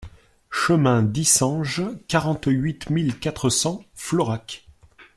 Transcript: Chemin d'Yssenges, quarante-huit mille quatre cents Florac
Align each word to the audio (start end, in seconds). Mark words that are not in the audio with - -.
Chemin 0.49 1.03
d'Yssenges, 1.03 1.83
quarante-huit 2.07 2.89
mille 2.89 3.19
quatre 3.19 3.51
cents 3.51 3.83
Florac 3.93 4.65